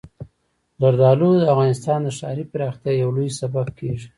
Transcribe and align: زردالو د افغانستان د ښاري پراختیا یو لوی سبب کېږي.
زردالو 0.81 1.29
د 1.37 1.43
افغانستان 1.53 1.99
د 2.03 2.09
ښاري 2.17 2.43
پراختیا 2.51 2.91
یو 3.01 3.09
لوی 3.15 3.29
سبب 3.39 3.67
کېږي. 3.79 4.07